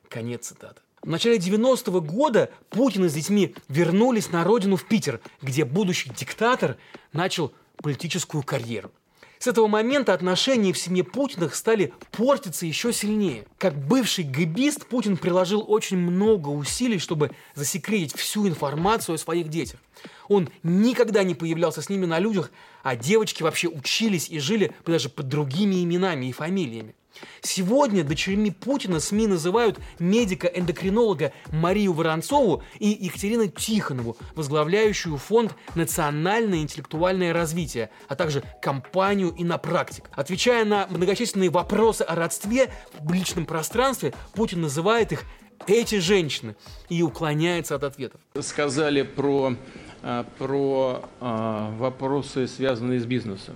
Конец 0.08 0.48
цитаты. 0.48 0.80
В 1.04 1.10
начале 1.10 1.38
90-го 1.38 2.00
года 2.00 2.52
Путин 2.70 3.10
с 3.10 3.14
детьми 3.14 3.56
вернулись 3.68 4.32
на 4.32 4.44
родину 4.44 4.76
в 4.76 4.86
Питер, 4.86 5.20
где 5.42 5.66
будущий 5.66 6.12
диктатор 6.12 6.78
начал 7.12 7.52
политическую 7.78 8.44
карьеру. 8.44 8.92
С 9.40 9.48
этого 9.48 9.66
момента 9.66 10.14
отношения 10.14 10.72
в 10.72 10.78
семье 10.78 11.04
Путиных 11.04 11.56
стали 11.56 11.92
портиться 12.12 12.68
еще 12.68 12.94
сильнее. 12.94 13.48
Как 13.58 13.76
бывший 13.76 14.24
гэбист, 14.24 14.86
Путин 14.86 15.18
приложил 15.18 15.66
очень 15.68 15.98
много 15.98 16.50
усилий, 16.50 17.00
чтобы 17.00 17.32
засекретить 17.56 18.16
всю 18.16 18.48
информацию 18.48 19.16
о 19.16 19.18
своих 19.18 19.50
детях. 19.50 19.80
Он 20.28 20.50
никогда 20.62 21.24
не 21.24 21.34
появлялся 21.34 21.82
с 21.82 21.90
ними 21.90 22.06
на 22.06 22.20
людях, 22.20 22.52
а 22.84 22.96
девочки 22.96 23.42
вообще 23.42 23.70
учились 23.70 24.30
и 24.30 24.38
жили 24.38 24.76
даже 24.86 25.10
под 25.10 25.28
другими 25.28 25.84
именами 25.84 26.28
и 26.28 26.32
фамилиями. 26.32 26.94
Сегодня 27.42 28.04
дочерьми 28.04 28.52
Путина 28.52 29.00
СМИ 29.00 29.28
называют 29.28 29.80
медика-эндокринолога 30.00 31.34
Марию 31.52 31.94
Воронцову 31.94 32.64
и 32.80 32.90
Екатерину 32.90 33.48
Тихонову, 33.48 34.18
возглавляющую 34.36 35.18
фонд 35.18 35.56
«Национальное 35.76 36.60
интеллектуальное 36.60 37.34
развитие», 37.34 37.90
а 38.08 38.16
также 38.16 38.44
компанию 38.62 39.34
«Инопрактик». 39.38 40.10
Отвечая 40.14 40.66
на 40.66 40.88
многочисленные 40.88 41.50
вопросы 41.50 42.04
о 42.04 42.16
родстве 42.16 42.72
в 42.94 42.98
публичном 42.98 43.46
пространстве, 43.46 44.14
Путин 44.34 44.62
называет 44.62 45.12
их 45.12 45.24
«эти 45.68 46.00
женщины» 46.00 46.56
и 46.90 47.02
уклоняется 47.02 47.76
от 47.76 47.84
ответов. 47.84 48.22
Сказали 48.40 49.02
про, 49.04 49.56
а, 50.02 50.26
про 50.38 51.04
а, 51.20 51.76
вопросы, 51.78 52.48
связанные 52.48 53.00
с 53.00 53.06
бизнесом 53.06 53.56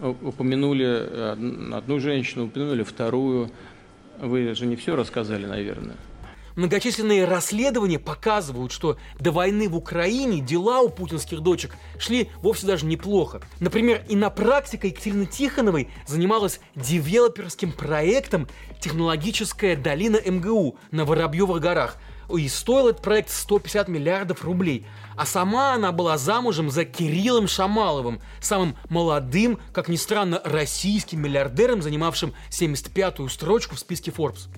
упомянули 0.00 1.74
одну 1.74 2.00
женщину, 2.00 2.46
упомянули 2.46 2.82
вторую. 2.82 3.50
Вы 4.20 4.54
же 4.54 4.66
не 4.66 4.76
все 4.76 4.96
рассказали, 4.96 5.46
наверное. 5.46 5.96
Многочисленные 6.56 7.24
расследования 7.24 7.98
показывают, 7.98 8.70
что 8.70 8.96
до 9.18 9.32
войны 9.32 9.68
в 9.68 9.76
Украине 9.76 10.40
дела 10.40 10.82
у 10.82 10.88
путинских 10.88 11.40
дочек 11.40 11.74
шли 11.98 12.30
вовсе 12.36 12.68
даже 12.68 12.86
неплохо. 12.86 13.40
Например, 13.58 14.04
и 14.08 14.14
на 14.14 14.30
практике 14.30 14.88
Екатерины 14.88 15.26
Тихоновой 15.26 15.88
занималась 16.06 16.60
девелоперским 16.76 17.72
проектом 17.72 18.46
«Технологическая 18.78 19.74
долина 19.74 20.18
МГУ» 20.24 20.76
на 20.92 21.04
Воробьевых 21.04 21.60
горах– 21.60 21.96
и 22.28 22.48
стоил 22.48 22.88
этот 22.88 23.02
проект 23.02 23.30
150 23.30 23.88
миллиардов 23.88 24.44
рублей. 24.44 24.86
А 25.16 25.26
сама 25.26 25.74
она 25.74 25.92
была 25.92 26.18
замужем 26.18 26.70
за 26.70 26.84
Кириллом 26.84 27.46
Шамаловым, 27.46 28.20
самым 28.40 28.76
молодым, 28.88 29.58
как 29.72 29.88
ни 29.88 29.96
странно, 29.96 30.40
российским 30.44 31.20
миллиардером, 31.20 31.82
занимавшим 31.82 32.34
75-ю 32.50 33.28
строчку 33.28 33.76
в 33.76 33.78
списке 33.78 34.10
Forbes. 34.10 34.48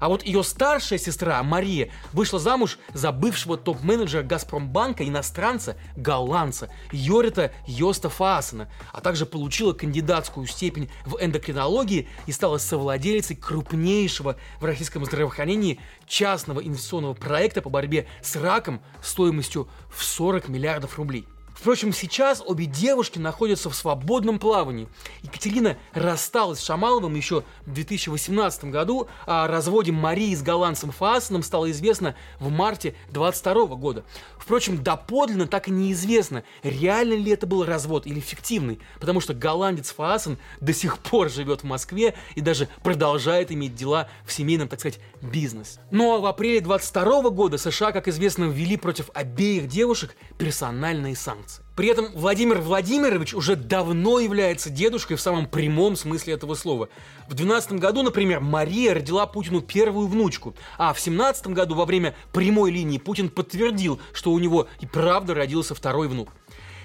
А 0.00 0.08
вот 0.08 0.24
ее 0.24 0.42
старшая 0.42 0.98
сестра 0.98 1.42
Мария 1.42 1.90
вышла 2.12 2.40
замуж 2.40 2.78
за 2.94 3.12
бывшего 3.12 3.56
топ-менеджера 3.56 4.22
Газпромбанка 4.22 5.06
иностранца, 5.06 5.76
голландца 5.94 6.70
Йорита 6.90 7.52
Йоста 7.66 8.08
Фаасена, 8.08 8.68
а 8.92 9.00
также 9.00 9.26
получила 9.26 9.74
кандидатскую 9.74 10.46
степень 10.46 10.90
в 11.04 11.16
эндокринологии 11.20 12.08
и 12.26 12.32
стала 12.32 12.58
совладелицей 12.58 13.36
крупнейшего 13.36 14.36
в 14.58 14.64
российском 14.64 15.04
здравоохранении 15.04 15.78
частного 16.06 16.60
инвестиционного 16.60 17.14
проекта 17.14 17.60
по 17.60 17.68
борьбе 17.68 18.08
с 18.22 18.34
раком 18.36 18.80
стоимостью 19.02 19.68
в 19.90 20.02
40 20.02 20.48
миллиардов 20.48 20.98
рублей. 20.98 21.26
Впрочем, 21.60 21.92
сейчас 21.92 22.42
обе 22.46 22.64
девушки 22.64 23.18
находятся 23.18 23.68
в 23.68 23.74
свободном 23.74 24.38
плавании. 24.38 24.88
Екатерина 25.20 25.76
рассталась 25.92 26.58
с 26.58 26.64
Шамаловым 26.64 27.14
еще 27.14 27.44
в 27.66 27.74
2018 27.74 28.64
году, 28.64 29.08
а 29.26 29.44
о 29.44 29.46
разводе 29.46 29.92
Марии 29.92 30.34
с 30.34 30.40
голландцем 30.40 30.90
Фаасеном 30.90 31.42
стало 31.42 31.70
известно 31.70 32.16
в 32.38 32.48
марте 32.48 32.94
2022 33.10 33.76
года. 33.76 34.04
Впрочем, 34.38 34.82
доподлинно 34.82 35.46
так 35.46 35.68
и 35.68 35.70
неизвестно, 35.70 36.44
реально 36.62 37.12
ли 37.12 37.30
это 37.30 37.46
был 37.46 37.66
развод 37.66 38.06
или 38.06 38.20
фиктивный, 38.20 38.80
потому 38.98 39.20
что 39.20 39.34
голландец 39.34 39.92
Фаасен 39.92 40.38
до 40.62 40.72
сих 40.72 40.96
пор 40.96 41.28
живет 41.28 41.60
в 41.60 41.64
Москве 41.64 42.14
и 42.36 42.40
даже 42.40 42.68
продолжает 42.82 43.52
иметь 43.52 43.74
дела 43.74 44.08
в 44.24 44.32
семейном, 44.32 44.68
так 44.68 44.80
сказать, 44.80 44.98
бизнесе. 45.20 45.78
Ну 45.90 46.14
а 46.14 46.20
в 46.20 46.24
апреле 46.24 46.62
2022 46.62 47.28
года 47.28 47.58
США, 47.58 47.92
как 47.92 48.08
известно, 48.08 48.44
ввели 48.44 48.78
против 48.78 49.10
обеих 49.12 49.68
девушек 49.68 50.16
персональные 50.38 51.16
санкции. 51.16 51.49
При 51.80 51.88
этом 51.88 52.08
Владимир 52.12 52.60
Владимирович 52.60 53.32
уже 53.32 53.56
давно 53.56 54.18
является 54.18 54.68
дедушкой 54.68 55.16
в 55.16 55.20
самом 55.22 55.46
прямом 55.46 55.96
смысле 55.96 56.34
этого 56.34 56.54
слова. 56.54 56.90
В 57.26 57.32
12 57.32 57.72
году, 57.80 58.02
например, 58.02 58.40
Мария 58.40 58.92
родила 58.92 59.24
Путину 59.24 59.62
первую 59.62 60.06
внучку, 60.06 60.54
а 60.76 60.92
в 60.92 61.00
17 61.00 61.46
году 61.46 61.74
во 61.74 61.86
время 61.86 62.14
прямой 62.34 62.70
линии 62.70 62.98
Путин 62.98 63.30
подтвердил, 63.30 63.98
что 64.12 64.32
у 64.32 64.38
него 64.38 64.68
и 64.80 64.86
правда 64.86 65.32
родился 65.32 65.74
второй 65.74 66.08
внук. 66.08 66.28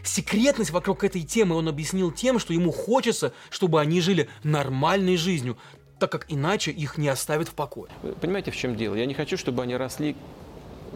Секретность 0.02 0.72
вокруг 0.72 1.04
этой 1.04 1.24
темы 1.24 1.58
он 1.58 1.68
объяснил 1.68 2.10
тем, 2.14 2.40
что 2.40 2.54
ему 2.54 2.72
хочется, 2.72 3.34
чтобы 3.50 3.82
они 3.82 4.00
жили 4.00 4.30
нормальной 4.44 5.18
жизнью, 5.18 5.58
так 6.00 6.10
как 6.10 6.26
иначе 6.30 6.72
их 6.72 6.98
не 6.98 7.10
оставят 7.10 7.50
в 7.50 7.54
покое. 7.54 7.92
Понимаете, 8.22 8.52
в 8.52 8.56
чем 8.56 8.78
дело? 8.78 8.96
Я 8.96 9.08
не 9.08 9.14
хочу, 9.14 9.36
чтобы 9.36 9.62
они 9.62 9.76
росли 9.76 10.16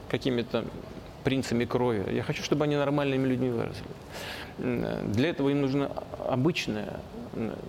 какими-то 0.09 0.63
принцами 1.29 1.65
крови. 1.65 2.11
Я 2.11 2.23
хочу, 2.23 2.41
чтобы 2.41 2.63
они 2.63 2.75
нормальными 2.75 3.27
людьми 3.27 3.51
выросли. 3.51 3.85
Для 4.57 5.29
этого 5.29 5.49
им 5.49 5.61
нужно 5.61 5.91
обычное 6.27 6.99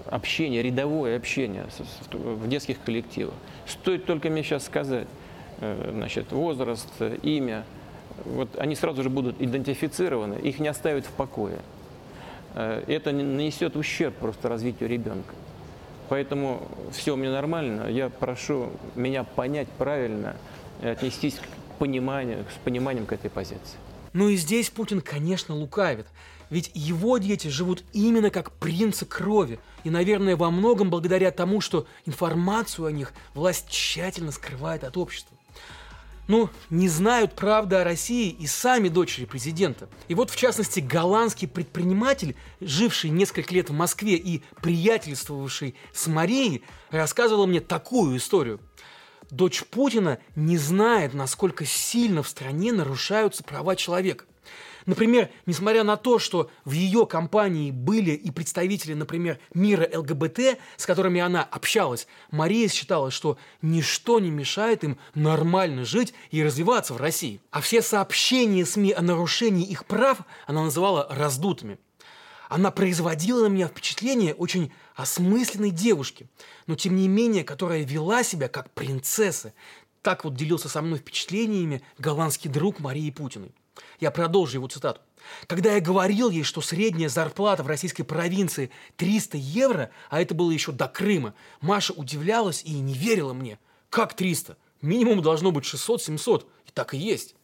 общение, 0.07 0.63
рядовое 0.63 1.19
общение 1.19 1.67
в 2.11 2.49
детских 2.49 2.81
коллективах. 2.81 3.35
Стоит 3.67 4.07
только 4.07 4.31
мне 4.31 4.43
сейчас 4.43 4.65
сказать, 4.65 5.07
э, 5.61 5.91
значит, 5.93 6.33
возраст, 6.33 6.89
имя, 7.23 7.65
вот 8.25 8.49
они 8.59 8.75
сразу 8.75 9.03
же 9.03 9.11
будут 9.11 9.37
идентифицированы, 9.43 10.37
их 10.37 10.59
не 10.59 10.69
оставят 10.69 11.05
в 11.05 11.11
покое. 11.11 11.59
Э, 12.55 12.83
это 12.89 13.13
нанесет 13.13 13.77
ущерб 13.77 14.15
просто 14.15 14.49
развитию 14.49 14.89
ребенка. 14.89 15.35
Поэтому 16.09 16.63
все 16.93 17.13
у 17.13 17.17
меня 17.17 17.33
нормально. 17.33 17.91
Я 17.91 18.09
прошу 18.09 18.71
меня 18.97 19.23
понять 19.23 19.69
правильно, 19.77 20.37
отнестись 20.83 21.39
пониманию, 21.81 22.45
с 22.55 22.59
пониманием 22.63 23.07
к 23.07 23.13
этой 23.13 23.31
позиции. 23.31 23.79
Ну 24.13 24.29
и 24.29 24.37
здесь 24.37 24.69
Путин, 24.69 25.01
конечно, 25.01 25.55
лукавит. 25.55 26.07
Ведь 26.51 26.71
его 26.75 27.17
дети 27.17 27.49
живут 27.49 27.85
именно 27.95 28.31
как 28.31 28.53
принцы 28.53 29.07
крови. 29.07 29.59
И, 29.83 29.89
наверное, 29.89 30.37
во 30.37 30.51
многом 30.51 30.91
благодаря 30.91 31.31
тому, 31.31 31.63
что 31.63 31.87
информацию 32.05 32.87
о 32.87 32.93
них 32.93 33.15
власть 33.35 33.69
тщательно 33.71 34.31
скрывает 34.31 34.85
от 34.85 34.97
общества. 34.99 35.37
Ну, 36.29 36.51
не 36.69 36.89
знают 36.89 37.35
правды 37.35 37.77
о 37.77 37.85
России 37.85 38.29
и 38.29 38.47
сами 38.47 38.89
дочери 38.89 39.25
президента. 39.25 39.89
И 40.09 40.15
вот, 40.15 40.31
в 40.31 40.37
частности, 40.37 40.81
голландский 40.81 41.49
предприниматель, 41.49 42.37
живший 42.61 43.11
несколько 43.11 43.55
лет 43.55 43.71
в 43.71 43.73
Москве 43.73 44.17
и 44.17 44.43
приятельствовавший 44.61 45.75
с 45.95 46.07
Марией, 46.09 46.63
рассказывал 46.91 47.47
мне 47.47 47.61
такую 47.61 48.19
историю– 48.19 48.61
дочь 49.31 49.65
Путина 49.65 50.19
не 50.37 50.59
знает, 50.59 51.15
насколько 51.15 51.65
сильно 51.65 52.23
в 52.23 52.29
стране 52.29 52.73
нарушаются 52.73 53.43
права 53.43 53.77
человека. 53.77 54.25
Например, 54.87 55.29
несмотря 55.47 55.85
на 55.85 55.97
то, 55.97 56.19
что 56.19 56.51
в 56.65 56.73
ее 56.73 57.07
компании 57.07 57.71
были 57.71 58.13
и 58.13 58.31
представители, 58.31 58.95
например, 58.95 59.39
мира 59.55 59.89
ЛГБТ, 59.93 60.59
с 60.77 60.87
которыми 60.87 61.21
она 61.21 61.43
общалась, 61.43 62.07
Мария 62.31 62.69
считала, 62.69 63.11
что 63.11 63.39
ничто 63.63 64.21
не 64.21 64.31
мешает 64.31 64.83
им 64.85 64.99
нормально 65.15 65.85
жить 65.85 66.15
и 66.31 66.43
развиваться 66.43 66.95
в 66.95 66.97
России. 66.97 67.41
А 67.51 67.61
все 67.61 67.83
сообщения 67.83 68.65
СМИ 68.65 68.93
о 68.93 69.03
нарушении 69.03 69.67
их 69.67 69.85
прав 69.85 70.19
она 70.47 70.65
называла 70.65 71.07
раздутыми. 71.11 71.79
Она 72.49 72.73
производила 72.73 73.45
на 73.45 73.53
меня 73.53 73.69
впечатление 73.69 74.35
очень 74.35 74.73
осмысленной 75.01 75.71
девушки, 75.71 76.29
но 76.67 76.77
тем 76.77 76.97
не 76.97 77.09
менее, 77.09 77.45
которая 77.45 77.85
вела 77.85 78.23
себя 78.23 78.49
как 78.49 78.71
принцесса. 78.73 79.53
Так 80.03 80.25
вот 80.25 80.35
делился 80.35 80.69
со 80.69 80.83
мной 80.83 80.99
впечатлениями 80.99 81.83
голландский 81.99 82.51
друг 82.51 82.81
Марии 82.81 83.11
Путиной. 83.11 83.53
Я 83.99 84.11
продолжу 84.11 84.59
его 84.59 84.67
цитату. 84.67 85.01
Когда 85.47 85.75
я 85.75 85.81
говорил 85.81 86.31
ей, 86.31 86.43
что 86.43 86.61
средняя 86.61 87.09
зарплата 87.09 87.63
в 87.63 87.67
российской 87.67 88.03
провинции 88.03 88.71
300 88.97 89.37
евро, 89.37 89.91
а 90.09 90.21
это 90.21 90.35
было 90.35 90.51
еще 90.51 90.73
до 90.73 90.89
Крыма, 90.89 91.35
Маша 91.61 91.93
удивлялась 91.93 92.63
и 92.65 92.73
не 92.73 92.95
верила 92.95 93.33
мне. 93.33 93.59
Как 93.91 94.15
300? 94.15 94.57
Минимум 94.81 95.21
должно 95.23 95.51
быть 95.51 95.65
600-700. 95.65 96.47
И 96.67 96.71
так 96.73 96.95
и 96.95 96.99
есть. 96.99 97.35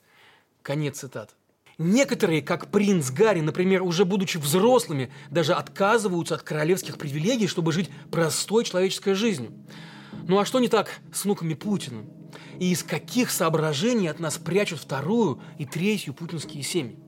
Конец 0.63 0.99
цитаты. 0.99 1.35
Некоторые, 1.79 2.41
как 2.41 2.71
принц 2.71 3.11
Гарри, 3.11 3.41
например, 3.41 3.83
уже 3.83 4.07
будучи 4.07 4.39
взрослыми, 4.39 5.11
даже 5.31 5.53
отказываются 5.53 6.35
от 6.35 6.43
королевских 6.43 6.97
привилегий, 6.97 7.47
чтобы 7.47 7.73
жить 7.73 7.91
простой 8.11 8.65
человеческой 8.65 9.13
жизнью. 9.13 9.53
Ну 10.27 10.39
а 10.39 10.47
что 10.47 10.59
не 10.59 10.69
так 10.69 11.01
с 11.13 11.25
внуками 11.25 11.53
Путина? 11.53 12.05
И 12.59 12.73
из 12.73 12.83
каких 12.83 13.31
соображений 13.31 14.09
от 14.09 14.21
нас 14.21 14.39
прячут 14.39 14.81
вторую 14.81 15.41
и 15.59 15.67
третью 15.67 16.15
путинские 16.15 16.63
семьи? 16.63 16.99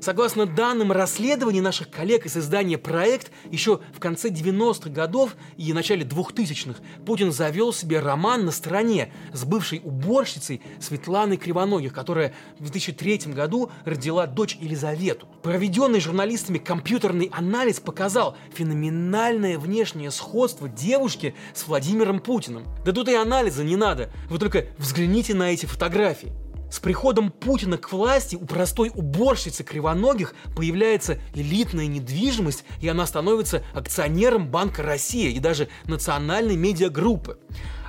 Согласно 0.00 0.46
данным 0.46 0.92
расследований 0.92 1.60
наших 1.60 1.90
коллег 1.90 2.26
из 2.26 2.36
издания 2.36 2.78
«Проект», 2.78 3.30
еще 3.50 3.80
в 3.94 4.00
конце 4.00 4.28
90-х 4.28 4.90
годов 4.90 5.36
и 5.56 5.72
начале 5.72 6.04
2000-х 6.04 6.80
Путин 7.04 7.32
завел 7.32 7.72
себе 7.72 8.00
роман 8.00 8.44
на 8.44 8.52
стороне 8.52 9.12
с 9.32 9.44
бывшей 9.44 9.80
уборщицей 9.84 10.62
Светланой 10.80 11.36
Кривоногих, 11.36 11.92
которая 11.92 12.34
в 12.58 12.62
2003 12.62 13.32
году 13.32 13.70
родила 13.84 14.26
дочь 14.26 14.56
Елизавету. 14.60 15.26
Проведенный 15.42 16.00
журналистами 16.00 16.58
компьютерный 16.58 17.30
анализ 17.32 17.80
показал 17.80 18.36
феноменальное 18.54 19.58
внешнее 19.58 20.10
сходство 20.10 20.68
девушки 20.68 21.34
с 21.54 21.66
Владимиром 21.66 22.20
Путиным. 22.20 22.64
Да 22.84 22.92
тут 22.92 23.08
и 23.08 23.14
анализа 23.14 23.64
не 23.64 23.76
надо, 23.76 24.10
вы 24.28 24.38
только 24.38 24.66
взгляните 24.78 25.34
на 25.34 25.52
эти 25.52 25.66
фотографии. 25.66 26.32
С 26.70 26.80
приходом 26.80 27.30
Путина 27.30 27.78
к 27.78 27.90
власти 27.92 28.36
у 28.36 28.44
простой 28.44 28.90
уборщицы 28.94 29.64
кривоногих 29.64 30.34
появляется 30.54 31.18
элитная 31.34 31.86
недвижимость, 31.86 32.64
и 32.80 32.88
она 32.88 33.06
становится 33.06 33.64
акционером 33.74 34.48
Банка 34.48 34.82
России 34.82 35.32
и 35.32 35.40
даже 35.40 35.68
национальной 35.86 36.56
медиагруппы. 36.56 37.38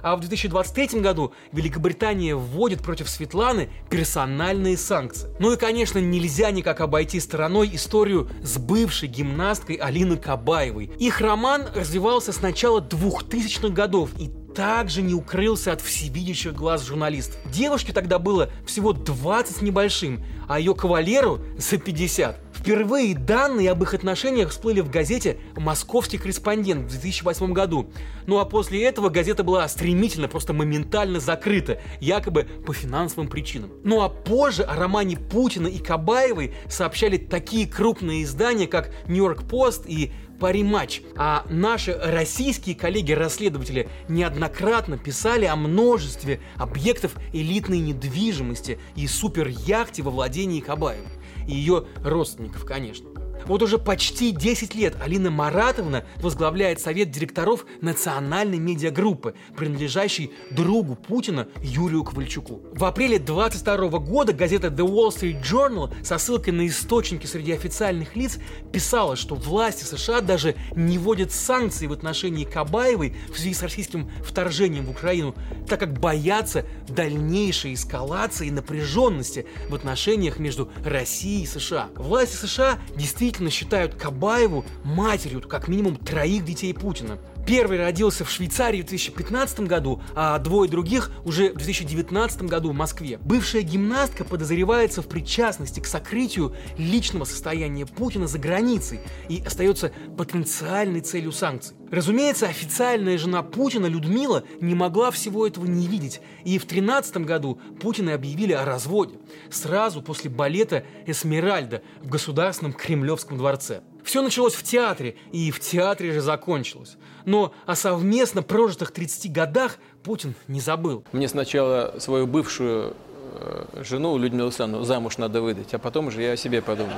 А 0.01 0.15
в 0.15 0.21
2023 0.21 1.01
году 1.01 1.33
Великобритания 1.51 2.35
вводит 2.35 2.81
против 2.81 3.09
Светланы 3.09 3.69
персональные 3.89 4.77
санкции. 4.77 5.29
Ну 5.39 5.51
и, 5.51 5.57
конечно, 5.57 5.99
нельзя 5.99 6.51
никак 6.51 6.81
обойти 6.81 7.19
стороной 7.19 7.69
историю 7.73 8.29
с 8.41 8.57
бывшей 8.57 9.09
гимнасткой 9.09 9.75
Алиной 9.75 10.17
Кабаевой. 10.17 10.85
Их 10.99 11.19
роман 11.21 11.65
развивался 11.75 12.31
с 12.31 12.41
начала 12.41 12.79
2000-х 12.79 13.69
годов, 13.69 14.11
и 14.17 14.29
также 14.59 15.01
не 15.01 15.13
укрылся 15.13 15.71
от 15.71 15.79
всевидящих 15.79 16.53
глаз 16.53 16.85
журналистов. 16.85 17.39
Девушке 17.45 17.93
тогда 17.93 18.19
было 18.19 18.49
всего 18.65 18.91
20 18.91 19.55
с 19.55 19.61
небольшим, 19.61 20.21
а 20.49 20.59
ее 20.59 20.75
кавалеру 20.75 21.39
за 21.57 21.77
50. 21.77 22.37
Впервые 22.59 23.15
данные 23.15 23.71
об 23.71 23.81
их 23.83 23.93
отношениях 23.93 24.49
всплыли 24.49 24.81
в 24.81 24.89
газете 24.89 25.37
«Московский 25.55 26.17
корреспондент» 26.17 26.87
в 26.87 26.89
2008 26.89 27.53
году. 27.53 27.89
Ну 28.27 28.39
а 28.39 28.43
после 28.43 28.83
этого 28.83 29.07
газета 29.07 29.45
была 29.45 29.65
стремительно, 29.69 30.27
просто 30.27 30.51
моментально 30.51 31.21
закрыта, 31.21 31.79
якобы 32.01 32.43
по 32.43 32.73
финансовым 32.73 33.29
причинам. 33.29 33.71
Ну 33.85 34.01
а 34.01 34.09
позже 34.09 34.63
о 34.63 34.75
романе 34.75 35.15
Путина 35.15 35.67
и 35.67 35.77
Кабаевой 35.77 36.53
сообщали 36.67 37.15
такие 37.15 37.65
крупные 37.65 38.23
издания, 38.23 38.67
как 38.67 38.91
«Нью-Йорк 39.07 39.47
Пост» 39.47 39.85
и 39.87 40.11
пари-матч. 40.39 41.01
А 41.15 41.45
наши 41.49 41.93
российские 41.93 42.75
коллеги-расследователи 42.75 43.89
неоднократно 44.07 44.97
писали 44.97 45.45
о 45.45 45.55
множестве 45.55 46.39
объектов 46.55 47.15
элитной 47.33 47.79
недвижимости 47.79 48.79
и 48.95 49.07
суперяхте 49.07 50.01
во 50.01 50.11
владении 50.11 50.61
Кабаева. 50.61 51.07
И 51.47 51.53
ее 51.53 51.85
родственников, 52.03 52.65
конечно. 52.65 53.09
Вот 53.49 53.63
уже 53.63 53.79
почти 53.79 54.29
10 54.31 54.75
лет 54.75 54.95
Алина 55.01 55.31
Маратовна 55.31 56.05
возглавляет 56.17 56.79
совет 56.79 57.09
директоров 57.09 57.65
национальной 57.81 58.59
медиагруппы, 58.59 59.33
принадлежащей 59.57 60.31
другу 60.51 60.93
Путина 60.93 61.47
Юрию 61.63 62.03
Ковальчуку. 62.03 62.61
В 62.71 62.85
апреле 62.85 63.17
22 63.17 63.87
года 63.97 64.33
газета 64.33 64.67
The 64.67 64.85
Wall 64.87 65.09
Street 65.09 65.41
Journal 65.41 65.91
со 66.05 66.19
ссылкой 66.19 66.53
на 66.53 66.67
источники 66.67 67.25
среди 67.25 67.51
официальных 67.51 68.15
лиц 68.15 68.37
писала, 68.71 69.15
что 69.15 69.33
власти 69.33 69.83
США 69.83 70.21
даже 70.21 70.53
не 70.75 70.99
вводят 70.99 71.31
санкции 71.31 71.87
в 71.87 71.91
отношении 71.91 72.43
Кабаевой 72.45 73.15
в 73.33 73.39
связи 73.39 73.55
с 73.55 73.63
российским 73.63 74.11
вторжением 74.23 74.85
в 74.85 74.91
Украину, 74.91 75.33
так 75.67 75.79
как 75.79 75.99
боятся 75.99 76.65
дальнейшей 76.87 77.73
эскалации 77.73 78.51
напряженности 78.51 79.47
в 79.69 79.73
отношениях 79.73 80.37
между 80.37 80.69
Россией 80.85 81.45
и 81.45 81.47
США. 81.47 81.89
Власти 81.95 82.35
США 82.35 82.77
действительно 82.95 83.38
действительно 83.39 83.49
считают 83.49 83.95
Кабаеву 83.95 84.65
матерью 84.83 85.41
как 85.41 85.67
минимум 85.67 85.95
троих 85.95 86.43
детей 86.45 86.73
Путина. 86.73 87.17
Первый 87.49 87.79
родился 87.79 88.23
в 88.23 88.29
Швейцарии 88.29 88.83
в 88.83 88.85
2015 88.85 89.61
году, 89.61 90.03
а 90.13 90.37
двое 90.37 90.69
других 90.69 91.09
уже 91.25 91.51
в 91.51 91.55
2019 91.55 92.43
году 92.43 92.69
в 92.69 92.75
Москве. 92.75 93.17
Бывшая 93.17 93.63
гимнастка 93.63 94.23
подозревается 94.23 95.01
в 95.01 95.07
причастности 95.07 95.79
к 95.79 95.87
сокрытию 95.87 96.55
личного 96.77 97.23
состояния 97.23 97.87
Путина 97.87 98.27
за 98.27 98.37
границей 98.37 98.99
и 99.29 99.41
остается 99.43 99.91
потенциальной 100.15 101.01
целью 101.01 101.31
санкций. 101.31 101.75
Разумеется, 101.89 102.45
официальная 102.45 103.17
жена 103.17 103.41
Путина 103.41 103.87
Людмила 103.87 104.43
не 104.61 104.75
могла 104.75 105.09
всего 105.09 105.47
этого 105.47 105.65
не 105.65 105.87
видеть, 105.87 106.21
и 106.43 106.59
в 106.59 106.67
2013 106.67 107.17
году 107.17 107.59
Путина 107.81 108.13
объявили 108.13 108.53
о 108.53 108.63
разводе, 108.63 109.15
сразу 109.49 110.03
после 110.03 110.29
балета 110.29 110.83
«Эсмеральда» 111.07 111.81
в 112.03 112.09
Государственном 112.09 112.73
Кремлевском 112.73 113.39
дворце. 113.39 113.81
Все 114.09 114.23
началось 114.23 114.55
в 114.55 114.63
театре, 114.63 115.17
и 115.31 115.51
в 115.51 115.59
театре 115.59 116.11
же 116.11 116.21
закончилось. 116.21 116.97
Но 117.25 117.53
о 117.67 117.75
совместно 117.75 118.41
прожитых 118.41 118.89
30 118.89 119.31
годах 119.31 119.77
Путин 120.01 120.33
не 120.47 120.59
забыл. 120.59 121.03
Мне 121.11 121.27
сначала 121.27 121.93
свою 121.99 122.25
бывшую 122.25 122.95
э, 123.35 123.83
жену 123.87 124.17
Людмилу 124.17 124.47
Александровну 124.47 124.83
замуж 124.83 125.19
надо 125.19 125.43
выдать, 125.43 125.75
а 125.75 125.77
потом 125.77 126.07
уже 126.07 126.23
я 126.23 126.31
о 126.31 126.37
себе 126.37 126.63
подумал. 126.63 126.91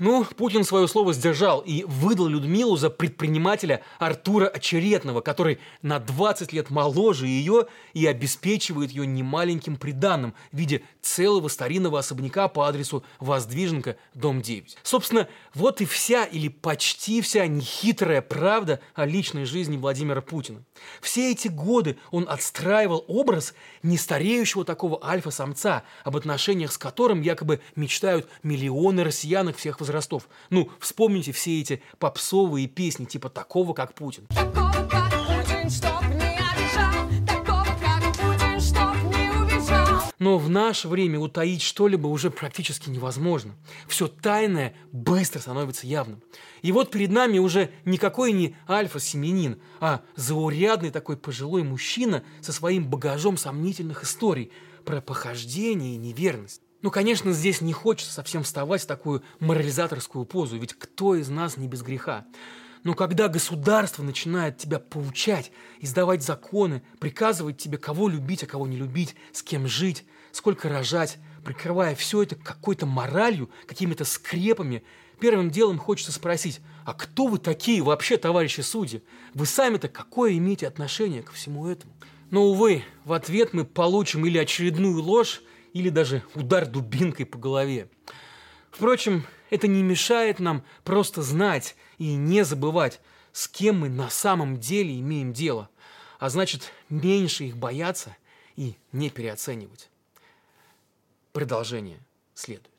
Ну, 0.00 0.24
Путин 0.24 0.62
свое 0.62 0.86
слово 0.86 1.12
сдержал 1.12 1.58
и 1.60 1.82
выдал 1.82 2.28
Людмилу 2.28 2.76
за 2.76 2.88
предпринимателя 2.88 3.82
Артура 3.98 4.46
Очеретного, 4.46 5.22
который 5.22 5.58
на 5.82 5.98
20 5.98 6.52
лет 6.52 6.70
моложе 6.70 7.26
ее 7.26 7.66
и 7.94 8.06
обеспечивает 8.06 8.92
ее 8.92 9.06
немаленьким 9.08 9.76
приданным 9.76 10.34
в 10.52 10.56
виде 10.56 10.82
целого 11.02 11.48
старинного 11.48 11.98
особняка 11.98 12.46
по 12.46 12.68
адресу 12.68 13.02
Воздвиженка, 13.18 13.96
дом 14.14 14.40
9. 14.40 14.78
Собственно, 14.84 15.26
вот 15.54 15.80
и 15.80 15.84
вся 15.84 16.24
или 16.24 16.46
почти 16.46 17.20
вся 17.20 17.48
нехитрая 17.48 18.22
правда 18.22 18.80
о 18.94 19.04
личной 19.04 19.46
жизни 19.46 19.76
Владимира 19.76 20.20
Путина. 20.20 20.62
Все 21.00 21.32
эти 21.32 21.48
годы 21.48 21.98
он 22.12 22.28
отстраивал 22.28 23.04
образ 23.08 23.52
нестареющего 23.82 24.64
такого 24.64 25.04
альфа-самца, 25.04 25.82
об 26.04 26.16
отношениях 26.16 26.70
с 26.70 26.78
которым 26.78 27.20
якобы 27.20 27.60
мечтают 27.74 28.28
миллионы 28.44 29.02
россиянок 29.02 29.56
всех 29.56 29.80
возрастов. 29.88 30.28
Ну, 30.50 30.70
вспомните 30.78 31.32
все 31.32 31.60
эти 31.60 31.82
попсовые 31.98 32.68
песни 32.68 33.04
типа 33.06 33.28
такого, 33.28 33.72
как 33.72 33.94
Путин. 33.94 34.26
Такого, 34.28 34.88
как 34.88 35.10
Путин, 35.10 35.70
чтоб 35.70 36.02
не 36.14 36.38
обижал. 36.38 37.26
Такого, 37.26 37.64
как 37.80 38.12
Путин, 38.12 38.60
чтоб 38.60 38.94
не 39.14 39.30
убежал. 39.30 40.12
Но 40.18 40.38
в 40.38 40.50
наше 40.50 40.88
время 40.88 41.18
утаить 41.18 41.62
что-либо 41.62 42.06
уже 42.06 42.30
практически 42.30 42.90
невозможно. 42.90 43.54
Все 43.86 44.08
тайное 44.08 44.74
быстро 44.92 45.40
становится 45.40 45.86
явным. 45.86 46.22
И 46.62 46.72
вот 46.72 46.90
перед 46.90 47.10
нами 47.10 47.38
уже 47.38 47.70
никакой 47.84 48.32
не 48.32 48.56
альфа-семенин, 48.68 49.60
а 49.80 50.02
заурядный 50.16 50.90
такой 50.90 51.16
пожилой 51.16 51.62
мужчина 51.62 52.22
со 52.40 52.52
своим 52.52 52.88
багажом 52.88 53.36
сомнительных 53.36 54.04
историй 54.04 54.50
про 54.84 55.00
похождение 55.00 55.94
и 55.94 55.98
неверность. 55.98 56.62
Ну, 56.80 56.92
конечно, 56.92 57.32
здесь 57.32 57.60
не 57.60 57.72
хочется 57.72 58.12
совсем 58.12 58.44
вставать 58.44 58.82
в 58.82 58.86
такую 58.86 59.22
морализаторскую 59.40 60.24
позу, 60.24 60.56
ведь 60.58 60.74
кто 60.74 61.16
из 61.16 61.28
нас 61.28 61.56
не 61.56 61.66
без 61.66 61.82
греха? 61.82 62.24
Но 62.84 62.94
когда 62.94 63.26
государство 63.26 64.04
начинает 64.04 64.58
тебя 64.58 64.78
поучать, 64.78 65.50
издавать 65.80 66.22
законы, 66.22 66.82
приказывать 67.00 67.58
тебе, 67.58 67.78
кого 67.78 68.08
любить, 68.08 68.44
а 68.44 68.46
кого 68.46 68.68
не 68.68 68.76
любить, 68.76 69.16
с 69.32 69.42
кем 69.42 69.66
жить, 69.66 70.04
сколько 70.30 70.68
рожать, 70.68 71.18
прикрывая 71.44 71.96
все 71.96 72.22
это 72.22 72.36
какой-то 72.36 72.86
моралью, 72.86 73.50
какими-то 73.66 74.04
скрепами, 74.04 74.84
первым 75.18 75.50
делом 75.50 75.78
хочется 75.78 76.12
спросить, 76.12 76.60
а 76.84 76.94
кто 76.94 77.26
вы 77.26 77.38
такие 77.38 77.82
вообще, 77.82 78.16
товарищи 78.16 78.60
судьи? 78.60 79.02
Вы 79.34 79.46
сами-то 79.46 79.88
какое 79.88 80.36
имеете 80.36 80.68
отношение 80.68 81.24
ко 81.24 81.32
всему 81.32 81.66
этому? 81.66 81.92
Но, 82.30 82.44
увы, 82.44 82.84
в 83.04 83.12
ответ 83.12 83.52
мы 83.52 83.64
получим 83.64 84.24
или 84.26 84.38
очередную 84.38 85.02
ложь, 85.02 85.42
или 85.72 85.90
даже 85.90 86.22
удар 86.34 86.66
дубинкой 86.66 87.26
по 87.26 87.38
голове. 87.38 87.88
Впрочем, 88.70 89.24
это 89.50 89.66
не 89.66 89.82
мешает 89.82 90.38
нам 90.38 90.64
просто 90.84 91.22
знать 91.22 91.76
и 91.98 92.14
не 92.14 92.44
забывать, 92.44 93.00
с 93.32 93.48
кем 93.48 93.80
мы 93.80 93.88
на 93.88 94.10
самом 94.10 94.58
деле 94.58 94.98
имеем 95.00 95.32
дело, 95.32 95.68
а 96.18 96.28
значит, 96.28 96.72
меньше 96.88 97.44
их 97.44 97.56
бояться 97.56 98.16
и 98.56 98.76
не 98.92 99.10
переоценивать. 99.10 99.90
Продолжение 101.32 102.00
следует. 102.34 102.77